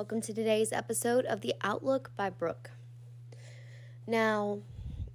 welcome 0.00 0.22
to 0.22 0.32
today's 0.32 0.72
episode 0.72 1.26
of 1.26 1.42
The 1.42 1.52
Outlook 1.60 2.10
by 2.16 2.30
Brooke. 2.30 2.70
Now, 4.06 4.60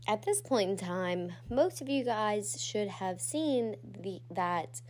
at 0.08 0.22
this 0.22 0.42
point 0.42 0.70
in 0.70 0.78
time, 0.78 1.32
most 1.50 1.82
of 1.82 1.90
you 1.90 2.04
guys 2.04 2.62
should 2.62 2.88
have 2.88 3.20
seen 3.20 3.78
the 3.84 4.22
that 4.30 4.82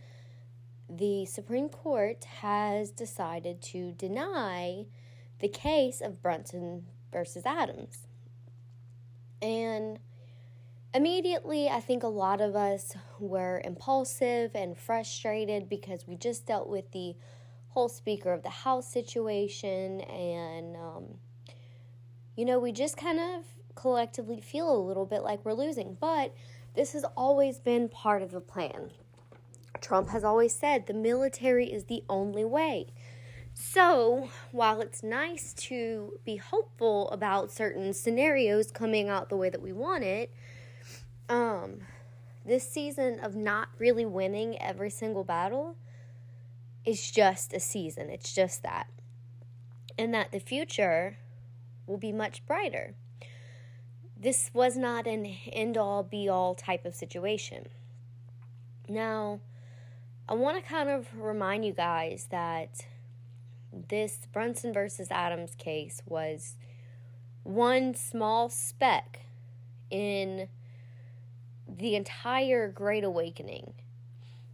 the 0.86 1.24
Supreme 1.24 1.70
Court 1.70 2.24
has 2.42 2.90
decided 2.90 3.62
to 3.62 3.92
deny 3.92 4.84
the 5.38 5.48
case 5.48 6.02
of 6.02 6.20
Brunson 6.20 6.84
versus 7.10 7.46
Adams. 7.46 8.06
And 9.40 9.98
immediately, 10.92 11.70
I 11.70 11.80
think 11.80 12.02
a 12.02 12.08
lot 12.08 12.42
of 12.42 12.54
us 12.54 12.92
were 13.18 13.62
impulsive 13.64 14.50
and 14.54 14.76
frustrated 14.76 15.70
because 15.70 16.06
we 16.06 16.16
just 16.16 16.44
dealt 16.44 16.68
with 16.68 16.92
the 16.92 17.16
whole 17.76 17.88
Speaker 17.90 18.32
of 18.32 18.42
the 18.42 18.48
House 18.48 18.90
situation, 18.90 20.00
and 20.00 20.76
um, 20.76 21.04
you 22.34 22.46
know, 22.46 22.58
we 22.58 22.72
just 22.72 22.96
kind 22.96 23.20
of 23.20 23.44
collectively 23.74 24.40
feel 24.40 24.74
a 24.74 24.80
little 24.80 25.04
bit 25.04 25.22
like 25.22 25.44
we're 25.44 25.52
losing. 25.52 25.94
But 26.00 26.34
this 26.74 26.94
has 26.94 27.04
always 27.18 27.58
been 27.58 27.90
part 27.90 28.22
of 28.22 28.30
the 28.30 28.40
plan. 28.40 28.92
Trump 29.82 30.08
has 30.08 30.24
always 30.24 30.54
said 30.54 30.86
the 30.86 30.94
military 30.94 31.70
is 31.70 31.84
the 31.84 32.02
only 32.08 32.46
way. 32.46 32.86
So, 33.52 34.30
while 34.52 34.80
it's 34.80 35.02
nice 35.02 35.52
to 35.68 36.18
be 36.24 36.36
hopeful 36.36 37.10
about 37.10 37.52
certain 37.52 37.92
scenarios 37.92 38.70
coming 38.70 39.10
out 39.10 39.28
the 39.28 39.36
way 39.36 39.50
that 39.50 39.60
we 39.60 39.74
want 39.74 40.02
it, 40.02 40.32
um, 41.28 41.80
this 42.42 42.66
season 42.66 43.20
of 43.20 43.36
not 43.36 43.68
really 43.78 44.06
winning 44.06 44.58
every 44.62 44.88
single 44.88 45.24
battle 45.24 45.76
is 46.86 47.10
just 47.10 47.52
a 47.52 47.60
season. 47.60 48.08
It's 48.08 48.32
just 48.32 48.62
that. 48.62 48.86
And 49.98 50.14
that 50.14 50.32
the 50.32 50.38
future 50.38 51.18
will 51.86 51.98
be 51.98 52.12
much 52.12 52.46
brighter. 52.46 52.94
This 54.16 54.50
was 54.54 54.76
not 54.76 55.06
an 55.06 55.26
end 55.52 55.76
all 55.76 56.02
be 56.02 56.28
all 56.28 56.54
type 56.54 56.86
of 56.86 56.94
situation. 56.94 57.66
Now, 58.88 59.40
I 60.28 60.34
want 60.34 60.56
to 60.56 60.62
kind 60.62 60.88
of 60.88 61.06
remind 61.18 61.64
you 61.64 61.72
guys 61.72 62.28
that 62.30 62.86
this 63.88 64.20
Brunson 64.32 64.72
versus 64.72 65.08
Adams 65.10 65.54
case 65.56 66.02
was 66.06 66.56
one 67.42 67.94
small 67.94 68.48
speck 68.48 69.20
in 69.90 70.48
the 71.68 71.94
entire 71.94 72.68
Great 72.68 73.04
Awakening. 73.04 73.74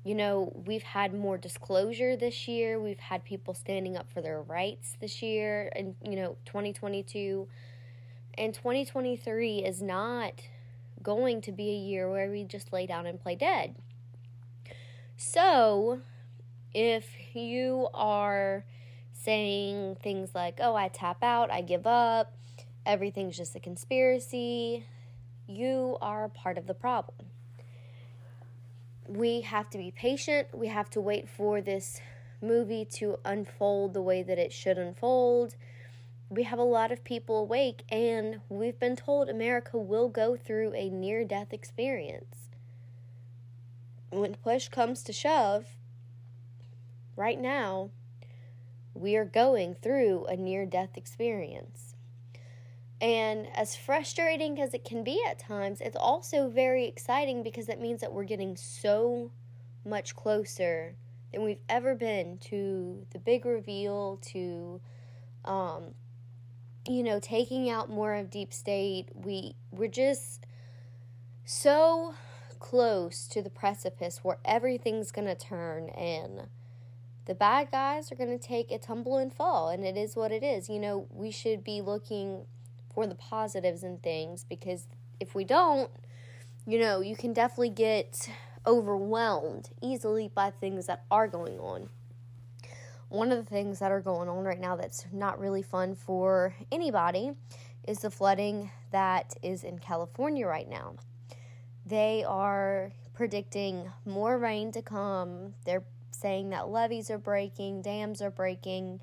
You 0.05 0.17
know, 0.17 0.53
we've 0.67 0.83
had 0.83 1.14
more 1.14 1.39
disclosure 1.39 2.17
this 2.17 2.48
year. 2.48 2.81
We've 2.81 2.98
had 2.98 3.25
people 3.25 3.55
standing 3.55 3.97
up 3.97 4.11
for 4.12 4.20
their 4.20 4.42
rights 4.42 4.97
this 5.00 5.22
year, 5.22 5.70
and 5.77 5.95
you 6.03 6.17
know, 6.17 6.36
2022 6.45 7.46
and 8.35 8.55
2023 8.55 9.58
is 9.58 9.83
not 9.83 10.42
going 11.02 11.41
to 11.42 11.52
be 11.52 11.70
a 11.70 11.77
year 11.77 12.11
where 12.11 12.30
we 12.30 12.45
just 12.45 12.73
lay 12.73 12.86
down 12.86 13.07
and 13.07 13.20
play 13.20 13.36
dead. 13.36 13.77
So, 15.17 16.01
if 16.74 17.07
you 17.35 17.89
are 17.95 18.64
saying 19.12 19.96
things 20.02 20.35
like, 20.35 20.58
oh, 20.61 20.74
I 20.74 20.89
tap 20.89 21.23
out, 21.23 21.51
I 21.51 21.61
give 21.61 21.86
up, 21.86 22.35
everything's 22.86 23.36
just 23.36 23.55
a 23.55 23.61
conspiracy, 23.61 24.86
you 25.46 25.98
are 26.01 26.29
part 26.29 26.58
of 26.58 26.67
the 26.67 26.74
problem. 26.74 27.32
We 29.12 29.42
have 29.42 29.68
to 29.70 29.78
be 29.78 29.90
patient. 29.90 30.48
We 30.55 30.68
have 30.68 30.89
to 30.90 31.00
wait 31.00 31.28
for 31.28 31.61
this 31.61 32.00
movie 32.40 32.86
to 32.95 33.18
unfold 33.27 33.92
the 33.92 34.00
way 34.00 34.23
that 34.23 34.39
it 34.39 34.55
should 34.55 34.78
unfold. 34.78 35.55
We 36.30 36.45
have 36.45 36.58
a 36.58 36.62
lot 36.64 36.90
of 36.90 37.05
people 37.05 37.36
awake, 37.39 37.83
and 37.90 38.40
we've 38.48 38.78
been 38.78 38.96
told 38.96 39.28
America 39.28 39.77
will 39.77 40.08
go 40.08 40.34
through 40.34 40.73
a 40.73 40.89
near 40.89 41.24
death 41.24 41.52
experience. 41.52 42.48
When 44.08 44.34
push 44.36 44.68
comes 44.68 45.02
to 45.02 45.12
shove, 45.12 45.77
right 47.14 47.39
now, 47.39 47.90
we 48.94 49.14
are 49.17 49.27
going 49.27 49.74
through 49.74 50.24
a 50.24 50.36
near 50.36 50.64
death 50.64 50.96
experience. 50.96 51.92
And 53.02 53.48
as 53.57 53.74
frustrating 53.74 54.61
as 54.61 54.74
it 54.74 54.85
can 54.85 55.02
be 55.02 55.20
at 55.29 55.36
times, 55.36 55.80
it's 55.80 55.96
also 55.96 56.48
very 56.48 56.86
exciting 56.86 57.42
because 57.42 57.68
it 57.68 57.80
means 57.80 58.01
that 58.01 58.13
we're 58.13 58.23
getting 58.23 58.57
so 58.57 59.33
much 59.85 60.14
closer 60.14 60.95
than 61.33 61.42
we've 61.42 61.64
ever 61.68 61.96
been 61.96 62.39
to 62.39 63.05
the 63.11 63.18
big 63.18 63.45
reveal, 63.45 64.20
to, 64.29 64.80
um, 65.45 65.95
you 66.86 67.02
know, 67.02 67.18
taking 67.18 67.68
out 67.68 67.91
more 67.91 68.14
of 68.14 68.30
deep 68.30 68.52
state. 68.52 69.08
We 69.12 69.57
we're 69.73 69.89
just 69.89 70.46
so 71.45 72.14
close 72.61 73.27
to 73.27 73.42
the 73.42 73.51
precipice 73.51 74.20
where 74.23 74.39
everything's 74.45 75.11
gonna 75.11 75.35
turn 75.35 75.89
and 75.89 76.42
the 77.24 77.35
bad 77.35 77.73
guys 77.73 78.12
are 78.12 78.14
to 78.14 78.39
take 78.39 78.70
a 78.70 78.79
tumble 78.79 79.17
and 79.17 79.33
fall 79.33 79.68
and 79.68 79.85
it 79.85 79.96
is 79.96 80.14
what 80.14 80.30
it 80.30 80.45
is 80.45 80.68
you 80.68 80.79
know 80.79 81.07
we 81.11 81.33
should 81.33 81.64
be 81.64 81.80
looking 81.80 82.46
for 82.92 83.07
the 83.07 83.14
positives 83.14 83.83
and 83.83 84.03
things 84.03 84.45
because 84.48 84.86
if 85.20 85.35
we 85.35 85.45
don't 85.45 85.91
you 86.67 86.79
know 86.79 87.01
you 87.01 87.17
can 87.17 87.33
definitely 87.33 87.70
get 87.70 88.29
overwhelmed 88.67 89.70
easily 89.80 90.30
by 90.35 90.51
things 90.51 90.86
that 90.86 91.05
are 91.11 91.27
going 91.27 91.58
on 91.58 91.89
one 93.08 93.30
of 93.30 93.36
the 93.36 93.45
things 93.45 93.79
that 93.79 93.92
are 93.92 94.01
going 94.01 94.29
on 94.29 94.45
right 94.45 94.61
now 94.61 94.75
that's 94.75 95.07
not 95.13 95.39
really 95.39 95.63
fun 95.63 95.95
for 95.95 96.55
anybody 96.70 97.33
is 97.86 98.01
the 98.01 98.11
flooding 98.11 98.70
that 98.91 99.35
is 99.42 99.64
in 99.64 99.79
California 99.79 100.47
right 100.47 100.69
now. 100.69 100.95
They 101.85 102.24
are 102.27 102.92
predicting 103.13 103.91
more 104.07 104.39
rain 104.39 104.73
to 104.73 104.83
come. 104.83 105.55
They're 105.64 105.85
saying 106.11 106.51
that 106.51 106.69
levees 106.69 107.11
are 107.11 107.19
breaking, 107.19 107.83
dams 107.83 108.23
are 108.23 108.30
breaking, 108.30 109.01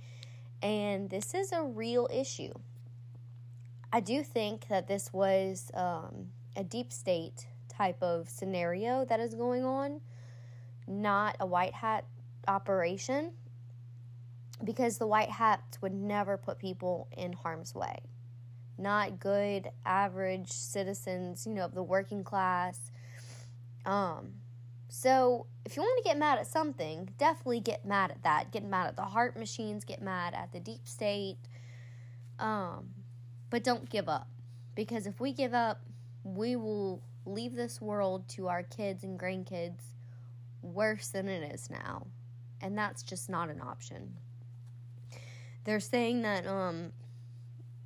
and 0.62 1.10
this 1.10 1.34
is 1.34 1.52
a 1.52 1.64
real 1.64 2.08
issue. 2.12 2.54
I 3.92 4.00
do 4.00 4.24
think 4.24 4.68
that 4.68 4.88
this 4.88 5.12
was 5.12 5.72
um, 5.74 6.28
a 6.56 6.64
deep 6.64 6.94
state 6.94 7.48
type 7.68 8.02
of 8.02 8.30
scenario 8.30 9.06
that 9.06 9.20
is 9.20 9.34
going 9.34 9.64
on, 9.64 10.02
not 10.88 11.36
a 11.40 11.46
white 11.46 11.74
hat 11.74 12.06
operation, 12.48 13.32
because 14.64 14.98
the 14.98 15.08
white 15.08 15.30
hats 15.30 15.82
would 15.82 15.94
never 15.94 16.38
put 16.38 16.60
people 16.60 17.08
in 17.18 17.34
harm's 17.34 17.74
way. 17.74 18.00
Not 18.78 19.20
good, 19.20 19.70
average 19.86 20.52
citizens, 20.52 21.48
you 21.48 21.54
know, 21.54 21.66
of 21.66 21.74
the 21.74 21.84
working 21.84 22.24
class. 22.24 22.92
Um, 23.86 24.34
so 24.88 25.48
if 25.66 25.76
you 25.76 25.82
want 25.82 26.04
to 26.04 26.10
get 26.10 26.18
mad 26.18 26.40
at 26.40 26.48
something, 26.48 27.10
definitely 27.18 27.60
get 27.60 27.86
mad 27.86 28.12
at 28.12 28.24
that. 28.24 28.52
Get 28.52 28.64
mad 28.64 28.88
at 28.88 28.96
the 28.96 29.04
HAARP 29.04 29.38
machines, 29.38 29.84
get 29.84 30.02
mad 30.02 30.34
at 30.34 30.52
the 30.52 30.60
deep 30.60 30.88
state. 30.88 31.38
Um, 32.38 32.90
but 33.50 33.64
don't 33.64 33.90
give 33.90 34.08
up. 34.08 34.28
Because 34.76 35.08
if 35.08 35.20
we 35.20 35.34
give 35.34 35.54
up, 35.54 35.82
we 36.24 36.56
will 36.56 37.02
leave 37.26 37.56
this 37.56 37.82
world 37.82 38.28
to 38.30 38.48
our 38.48 38.64
kids 38.64 39.04
and 39.04 39.20
grandkids 39.20 39.82
worse 40.62 41.10
than 41.10 41.28
it 41.28 41.54
is 41.54 41.70
now. 41.70 42.08
And 42.62 42.78
that's 42.78 43.04
just 43.04 43.30
not 43.30 43.50
an 43.50 43.62
option. 43.62 44.16
They're 45.64 45.80
saying 45.80 46.22
that 46.24 46.48
um, 46.48 46.92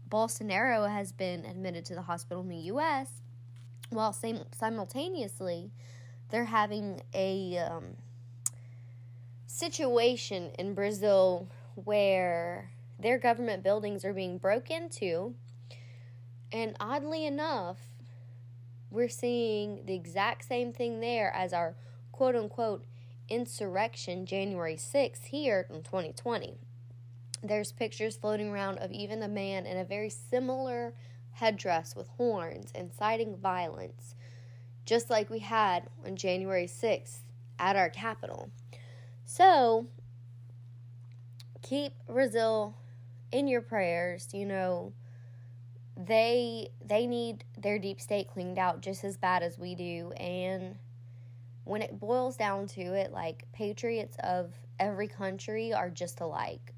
Bolsonaro 0.09 0.89
has 0.89 1.11
been 1.11 1.45
admitted 1.45 1.85
to 1.85 1.95
the 1.95 2.03
hospital 2.03 2.43
in 2.43 2.49
the 2.49 2.55
U.S. 2.57 3.21
while 3.89 4.13
sim- 4.13 4.45
simultaneously 4.57 5.71
they're 6.29 6.45
having 6.45 7.01
a 7.13 7.57
um, 7.59 7.83
situation 9.45 10.49
in 10.57 10.73
Brazil 10.73 11.47
where 11.75 12.71
their 12.99 13.19
government 13.19 13.63
buildings 13.63 14.03
are 14.03 14.13
being 14.13 14.37
broke 14.37 14.71
into, 14.71 15.35
and 16.53 16.77
oddly 16.79 17.25
enough, 17.25 17.79
we're 18.91 19.09
seeing 19.09 19.81
the 19.85 19.95
exact 19.95 20.47
same 20.47 20.71
thing 20.71 21.01
there 21.01 21.33
as 21.35 21.51
our 21.51 21.75
quote 22.11 22.35
unquote 22.35 22.85
insurrection 23.27 24.25
January 24.27 24.75
6th 24.75 25.25
here 25.25 25.65
in 25.71 25.81
2020. 25.81 26.53
There's 27.41 27.71
pictures 27.71 28.15
floating 28.15 28.49
around 28.49 28.77
of 28.77 28.91
even 28.91 29.23
a 29.23 29.27
man 29.27 29.65
in 29.65 29.77
a 29.77 29.83
very 29.83 30.09
similar 30.09 30.93
headdress 31.31 31.95
with 31.95 32.07
horns 32.09 32.71
inciting 32.75 33.35
violence, 33.35 34.13
just 34.85 35.09
like 35.09 35.31
we 35.31 35.39
had 35.39 35.89
on 36.05 36.15
January 36.15 36.67
6th 36.67 37.21
at 37.57 37.75
our 37.75 37.89
capital. 37.89 38.51
So, 39.25 39.87
keep 41.63 41.93
Brazil 42.07 42.75
in 43.31 43.47
your 43.47 43.61
prayers, 43.61 44.27
you 44.33 44.45
know, 44.45 44.93
they 45.95 46.69
they 46.83 47.05
need 47.05 47.43
their 47.57 47.77
deep 47.77 48.01
state 48.01 48.27
cleaned 48.27 48.57
out 48.57 48.81
just 48.81 49.03
as 49.03 49.17
bad 49.17 49.43
as 49.43 49.57
we 49.57 49.75
do. 49.75 50.11
And 50.13 50.77
when 51.65 51.81
it 51.81 51.99
boils 51.99 52.35
down 52.35 52.67
to 52.67 52.81
it 52.81 53.11
like 53.11 53.45
patriots 53.53 54.17
of 54.23 54.53
every 54.79 55.07
country 55.07 55.73
are 55.73 55.89
just 55.89 56.19
alike. 56.19 56.73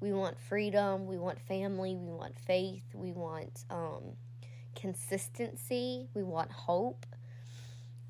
We 0.00 0.12
want 0.12 0.38
freedom 0.38 1.06
we 1.06 1.18
want 1.18 1.40
family 1.40 1.96
we 1.96 2.12
want 2.12 2.38
faith 2.38 2.84
we 2.94 3.12
want 3.12 3.64
um, 3.70 4.02
consistency 4.74 6.08
we 6.14 6.22
want 6.22 6.50
hope. 6.52 7.06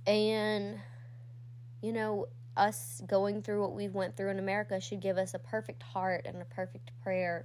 And 0.06 0.78
you 1.82 1.92
know 1.92 2.26
us 2.56 3.02
going 3.06 3.42
through 3.42 3.60
what 3.60 3.74
we 3.74 3.88
went 3.88 4.16
through 4.16 4.30
in 4.30 4.38
america 4.38 4.80
should 4.80 5.00
give 5.00 5.18
us 5.18 5.34
a 5.34 5.38
perfect 5.38 5.82
heart 5.82 6.22
and 6.24 6.40
a 6.40 6.44
perfect 6.46 6.90
prayer 7.02 7.44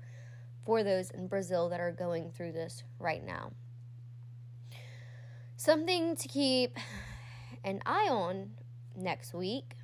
for 0.66 0.84
those 0.84 1.10
in 1.12 1.28
Brazil 1.28 1.70
that 1.70 1.80
are 1.80 1.92
going 1.92 2.32
through 2.32 2.52
this 2.52 2.84
right 3.00 3.24
now. 3.26 3.52
Something 5.56 6.16
to 6.16 6.28
keep 6.28 6.78
an 7.64 7.82
eye 7.86 8.08
on 8.10 8.52
next 8.96 9.34
week. 9.34 9.76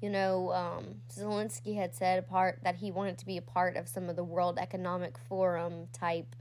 You 0.00 0.10
know, 0.10 0.52
um, 0.52 0.96
Zelensky 1.12 1.76
had 1.76 1.94
said 1.94 2.28
part 2.28 2.60
that 2.62 2.76
he 2.76 2.90
wanted 2.90 3.18
to 3.18 3.26
be 3.26 3.38
a 3.38 3.42
part 3.42 3.76
of 3.76 3.88
some 3.88 4.08
of 4.08 4.16
the 4.16 4.24
World 4.24 4.58
Economic 4.58 5.16
Forum 5.18 5.88
type 5.92 6.36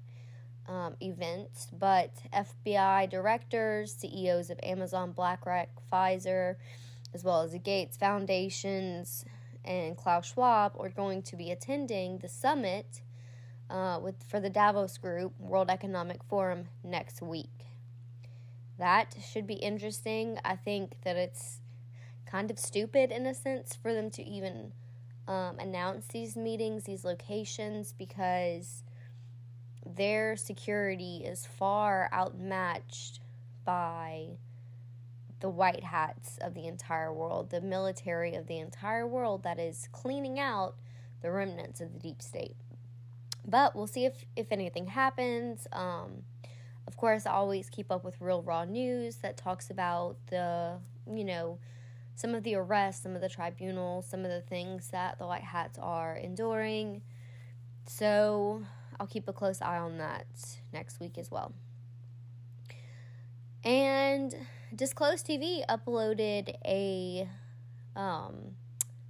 um, 0.68 0.96
events, 1.02 1.68
but 1.72 2.12
FBI 2.34 3.10
directors, 3.10 3.94
CEOs 3.94 4.50
of 4.50 4.60
Amazon, 4.64 5.12
BlackRock, 5.12 5.70
Pfizer, 5.92 6.56
as 7.14 7.24
well 7.24 7.42
as 7.42 7.52
the 7.52 7.60
Gates 7.60 7.98
Foundations 7.98 9.26
and 9.64 9.98
Klaus 9.98 10.28
Schwab 10.28 10.74
are 10.80 10.90
going 10.90 11.22
to 11.24 11.36
be 11.36 11.52
attending 11.52 12.20
the 12.20 12.28
summit 12.28 13.02
uh, 13.70 14.00
with 14.02 14.16
for 14.28 14.40
the 14.40 14.50
Davos 14.50 14.98
Group 14.98 15.34
World 15.40 15.70
Economic 15.70 16.24
Forum 16.24 16.66
next 16.84 17.22
week. 17.22 17.66
That 18.78 19.16
should 19.26 19.48
be 19.48 19.56
interesting. 19.56 20.38
I 20.44 20.56
think 20.56 20.96
that 21.04 21.16
it's 21.16 21.62
kind 22.26 22.52
of 22.52 22.60
stupid 22.60 23.12
in 23.12 23.26
a 23.26 23.34
sense 23.34 23.78
for 23.82 23.94
them 23.94 24.10
to 24.12 24.24
even 24.24 24.74
um, 25.28 25.58
announce 25.60 26.08
these 26.08 26.36
meetings, 26.36 26.84
these 26.84 27.06
locations, 27.06 27.94
because 27.94 28.84
their 29.86 30.36
security 30.36 31.24
is 31.26 31.46
far 31.46 32.10
outmatched 32.12 33.20
by 33.64 34.38
the 35.40 35.50
white 35.50 35.84
hats 35.84 36.38
of 36.42 36.54
the 36.54 36.68
entire 36.68 37.14
world, 37.14 37.50
the 37.50 37.62
military 37.62 38.36
of 38.36 38.48
the 38.48 38.58
entire 38.58 39.08
world 39.08 39.44
that 39.44 39.60
is 39.60 39.88
cleaning 39.92 40.40
out 40.40 40.76
the 41.22 41.32
remnants 41.32 41.82
of 41.82 41.94
the 41.94 42.00
deep 42.00 42.22
state. 42.22 42.56
But 43.48 43.76
we'll 43.76 43.88
see 43.88 44.06
if, 44.06 44.26
if 44.36 44.52
anything 44.52 44.88
happens. 44.88 45.68
Um, 45.72 46.24
of 46.88 46.98
course, 46.98 47.26
I 47.26 47.32
always 47.32 47.70
keep 47.70 47.92
up 47.92 48.04
with 48.04 48.16
real 48.20 48.42
raw 48.42 48.66
news 48.66 49.18
that 49.18 49.38
talks 49.38 49.70
about 49.70 50.18
the, 50.28 50.80
you 51.12 51.24
know, 51.24 51.60
some 52.16 52.34
of 52.34 52.44
the 52.44 52.56
arrests, 52.56 53.04
some 53.04 53.16
of 53.16 53.22
the 53.22 53.30
tribunals, 53.30 54.08
some 54.08 54.24
of 54.24 54.32
the 54.32 54.42
things 54.42 54.90
that 54.90 55.20
the 55.20 55.28
White 55.28 55.44
Hats 55.44 55.78
are 55.78 56.16
enduring. 56.16 57.02
So 57.88 58.64
I'll 59.00 59.08
keep 59.08 59.28
a 59.28 59.34
close 59.34 59.62
eye 59.62 59.78
on 59.78 59.98
that 59.98 60.26
next 60.74 61.00
week 61.00 61.18
as 61.18 61.30
well. 61.30 61.54
And 63.64 64.36
Disclose 64.76 65.24
TV 65.24 65.64
uploaded 65.70 66.56
a 66.66 67.30
um, 67.96 68.56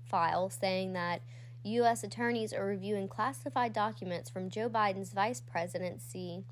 file 0.03 0.49
saying 0.49 0.93
that 0.93 1.21
U.S. 1.65 2.03
attorneys 2.03 2.53
are 2.53 2.65
reviewing 2.65 3.07
classified 3.07 3.73
documents 3.73 4.29
from 4.29 4.49
Joe 4.49 4.69
Biden's 4.69 5.13
vice 5.13 5.41
presidency 5.41 6.43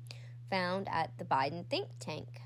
found 0.50 0.88
at 0.90 1.16
the 1.18 1.24
Biden 1.24 1.66
think 1.66 1.88
tank. 2.00 2.40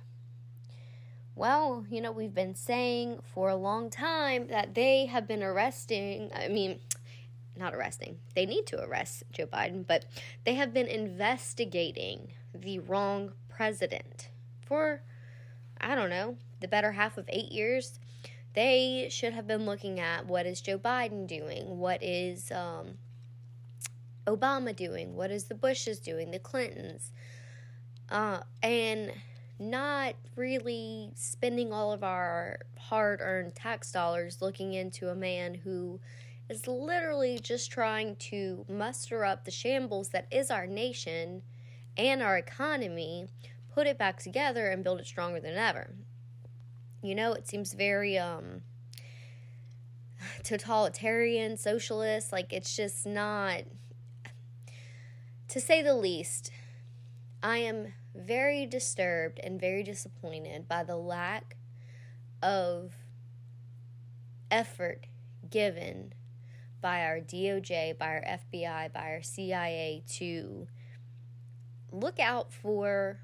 Well, 1.34 1.86
you 1.88 2.00
know, 2.00 2.12
we've 2.12 2.34
been 2.34 2.54
saying 2.54 3.20
for 3.32 3.48
a 3.48 3.56
long 3.56 3.90
time 3.90 4.48
that 4.48 4.74
they 4.74 5.06
have 5.06 5.26
been 5.26 5.42
arresting, 5.42 6.30
I 6.34 6.48
mean, 6.48 6.80
not 7.56 7.74
arresting, 7.74 8.18
they 8.34 8.44
need 8.44 8.66
to 8.66 8.82
arrest 8.82 9.22
Joe 9.32 9.46
Biden, 9.46 9.86
but 9.86 10.04
they 10.44 10.54
have 10.54 10.74
been 10.74 10.88
investigating 10.88 12.32
the 12.54 12.80
wrong 12.80 13.32
president 13.48 14.28
for, 14.60 15.00
I 15.80 15.94
don't 15.94 16.10
know, 16.10 16.36
the 16.60 16.68
better 16.68 16.92
half 16.92 17.16
of 17.16 17.24
eight 17.28 17.50
years 17.50 17.98
they 18.58 19.06
should 19.08 19.34
have 19.34 19.46
been 19.46 19.66
looking 19.66 20.00
at 20.00 20.26
what 20.26 20.44
is 20.44 20.60
Joe 20.60 20.80
Biden 20.80 21.28
doing, 21.28 21.78
what 21.78 22.02
is 22.02 22.50
um, 22.50 22.94
Obama 24.26 24.74
doing, 24.74 25.14
what 25.14 25.30
is 25.30 25.44
the 25.44 25.54
Bushes 25.54 26.00
doing, 26.00 26.32
the 26.32 26.40
Clintons, 26.40 27.12
uh, 28.10 28.40
and 28.60 29.12
not 29.60 30.16
really 30.34 31.12
spending 31.14 31.72
all 31.72 31.92
of 31.92 32.02
our 32.02 32.58
hard 32.76 33.20
earned 33.22 33.54
tax 33.54 33.92
dollars 33.92 34.42
looking 34.42 34.74
into 34.74 35.08
a 35.08 35.14
man 35.14 35.54
who 35.54 36.00
is 36.48 36.66
literally 36.66 37.38
just 37.38 37.70
trying 37.70 38.16
to 38.16 38.66
muster 38.68 39.24
up 39.24 39.44
the 39.44 39.52
shambles 39.52 40.08
that 40.08 40.26
is 40.32 40.50
our 40.50 40.66
nation 40.66 41.42
and 41.96 42.24
our 42.24 42.36
economy, 42.36 43.28
put 43.72 43.86
it 43.86 43.98
back 43.98 44.18
together, 44.18 44.66
and 44.66 44.82
build 44.82 44.98
it 44.98 45.06
stronger 45.06 45.38
than 45.38 45.54
ever. 45.54 45.94
You 47.02 47.14
know, 47.14 47.32
it 47.32 47.48
seems 47.48 47.72
very 47.72 48.18
um 48.18 48.62
totalitarian, 50.42 51.56
socialist, 51.56 52.32
like 52.32 52.52
it's 52.52 52.74
just 52.74 53.06
not 53.06 53.62
to 55.48 55.60
say 55.60 55.82
the 55.82 55.94
least. 55.94 56.50
I 57.42 57.58
am 57.58 57.94
very 58.14 58.66
disturbed 58.66 59.38
and 59.42 59.60
very 59.60 59.82
disappointed 59.82 60.66
by 60.68 60.82
the 60.82 60.96
lack 60.96 61.56
of 62.42 62.94
effort 64.50 65.06
given 65.48 66.12
by 66.80 67.04
our 67.04 67.20
DOJ, 67.20 67.96
by 67.98 68.06
our 68.06 68.24
FBI, 68.52 68.92
by 68.92 69.12
our 69.12 69.22
CIA 69.22 70.02
to 70.08 70.66
look 71.90 72.18
out 72.18 72.52
for 72.52 73.20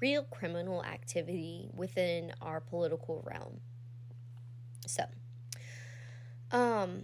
real 0.00 0.22
criminal 0.24 0.84
activity 0.84 1.68
within 1.74 2.32
our 2.40 2.60
political 2.60 3.22
realm. 3.26 3.60
So, 4.86 5.04
um, 6.52 7.02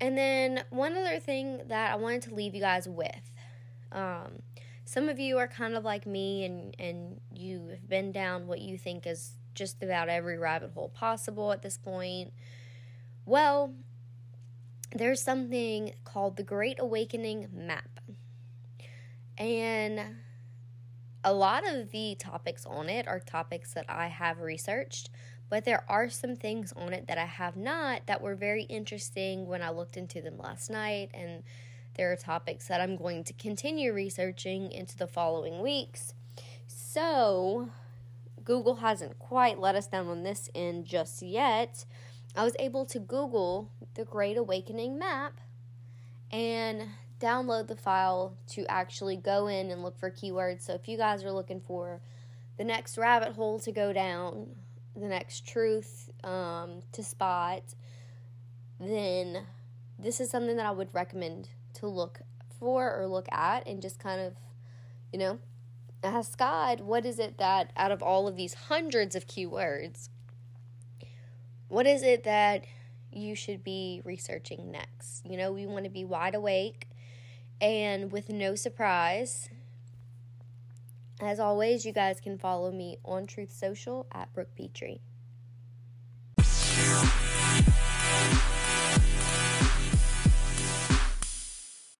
and 0.00 0.16
then 0.18 0.64
one 0.70 0.96
other 0.96 1.20
thing 1.20 1.62
that 1.68 1.92
I 1.92 1.96
wanted 1.96 2.22
to 2.22 2.34
leave 2.34 2.54
you 2.54 2.60
guys 2.60 2.88
with. 2.88 3.30
Um, 3.92 4.42
some 4.84 5.08
of 5.08 5.18
you 5.18 5.38
are 5.38 5.46
kind 5.46 5.74
of 5.74 5.84
like 5.84 6.06
me 6.06 6.44
and, 6.44 6.74
and 6.78 7.20
you've 7.32 7.88
been 7.88 8.12
down 8.12 8.46
what 8.46 8.60
you 8.60 8.76
think 8.76 9.06
is 9.06 9.32
just 9.54 9.82
about 9.82 10.08
every 10.08 10.38
rabbit 10.38 10.72
hole 10.74 10.88
possible 10.88 11.52
at 11.52 11.62
this 11.62 11.78
point. 11.78 12.32
Well, 13.24 13.74
there's 14.94 15.22
something 15.22 15.92
called 16.04 16.36
the 16.36 16.42
Great 16.42 16.78
Awakening 16.78 17.48
Map. 17.52 18.00
And 19.38 20.00
a 21.24 21.32
lot 21.32 21.68
of 21.68 21.90
the 21.90 22.16
topics 22.18 22.66
on 22.66 22.88
it 22.88 23.06
are 23.06 23.20
topics 23.20 23.74
that 23.74 23.86
I 23.88 24.08
have 24.08 24.40
researched, 24.40 25.10
but 25.48 25.64
there 25.64 25.84
are 25.88 26.08
some 26.08 26.36
things 26.36 26.72
on 26.72 26.92
it 26.92 27.06
that 27.08 27.18
I 27.18 27.26
have 27.26 27.56
not 27.56 28.06
that 28.06 28.22
were 28.22 28.34
very 28.34 28.64
interesting 28.64 29.46
when 29.46 29.62
I 29.62 29.70
looked 29.70 29.96
into 29.96 30.20
them 30.20 30.38
last 30.38 30.70
night. 30.70 31.10
And 31.14 31.42
there 31.94 32.10
are 32.10 32.16
topics 32.16 32.68
that 32.68 32.80
I'm 32.80 32.96
going 32.96 33.24
to 33.24 33.32
continue 33.34 33.92
researching 33.92 34.72
into 34.72 34.96
the 34.96 35.06
following 35.06 35.60
weeks. 35.60 36.14
So, 36.66 37.68
Google 38.42 38.76
hasn't 38.76 39.18
quite 39.18 39.58
let 39.58 39.74
us 39.76 39.86
down 39.86 40.08
on 40.08 40.22
this 40.22 40.48
end 40.54 40.86
just 40.86 41.22
yet. 41.22 41.84
I 42.34 42.44
was 42.44 42.56
able 42.58 42.86
to 42.86 42.98
Google 42.98 43.70
the 43.94 44.04
Great 44.04 44.38
Awakening 44.38 44.98
map 44.98 45.40
and 46.30 46.88
download 47.22 47.68
the 47.68 47.76
file 47.76 48.36
to 48.48 48.66
actually 48.68 49.16
go 49.16 49.46
in 49.46 49.70
and 49.70 49.82
look 49.82 49.98
for 49.98 50.10
keywords. 50.10 50.62
So 50.62 50.74
if 50.74 50.88
you 50.88 50.96
guys 50.96 51.22
are 51.24 51.30
looking 51.30 51.60
for 51.60 52.00
the 52.58 52.64
next 52.64 52.98
rabbit 52.98 53.32
hole 53.34 53.60
to 53.60 53.72
go 53.72 53.92
down, 53.92 54.48
the 54.96 55.06
next 55.06 55.46
truth 55.46 56.10
um, 56.24 56.80
to 56.92 57.02
spot, 57.02 57.62
then 58.80 59.46
this 59.98 60.20
is 60.20 60.28
something 60.28 60.56
that 60.56 60.66
I 60.66 60.72
would 60.72 60.92
recommend 60.92 61.48
to 61.74 61.86
look 61.86 62.20
for 62.58 62.94
or 63.00 63.06
look 63.06 63.28
at 63.30 63.66
and 63.66 63.80
just 63.80 63.98
kind 63.98 64.20
of, 64.20 64.34
you 65.12 65.18
know, 65.18 65.38
ask 66.02 66.36
God, 66.36 66.80
what 66.80 67.06
is 67.06 67.18
it 67.18 67.38
that 67.38 67.72
out 67.76 67.92
of 67.92 68.02
all 68.02 68.26
of 68.26 68.36
these 68.36 68.54
hundreds 68.54 69.14
of 69.14 69.28
keywords, 69.28 70.08
what 71.68 71.86
is 71.86 72.02
it 72.02 72.24
that 72.24 72.64
you 73.12 73.34
should 73.34 73.62
be 73.62 74.02
researching 74.04 74.70
next? 74.72 75.24
You 75.24 75.36
know, 75.36 75.52
we 75.52 75.66
want 75.66 75.84
to 75.84 75.90
be 75.90 76.04
wide 76.04 76.34
awake 76.34 76.88
and 77.62 78.10
with 78.10 78.28
no 78.28 78.56
surprise. 78.56 79.48
As 81.20 81.38
always, 81.38 81.86
you 81.86 81.92
guys 81.92 82.20
can 82.20 82.36
follow 82.36 82.72
me 82.72 82.98
on 83.04 83.26
Truth 83.28 83.52
Social 83.52 84.08
at 84.12 84.32
Brooke 84.34 84.54
Petrie. 84.56 85.00